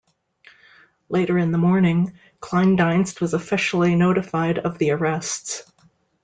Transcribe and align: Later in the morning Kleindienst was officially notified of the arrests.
Later 1.09 1.37
in 1.37 1.51
the 1.51 1.59
morning 1.59 2.17
Kleindienst 2.39 3.21
was 3.21 3.35
officially 3.35 3.93
notified 3.95 4.57
of 4.57 4.79
the 4.79 4.89
arrests. 4.89 5.61